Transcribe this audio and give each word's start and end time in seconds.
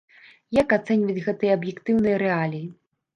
Як 0.61 0.71
ацэньваць 0.77 1.25
гэтыя 1.27 1.51
аб'ектыўныя 1.57 2.17
рэаліі? 2.23 2.65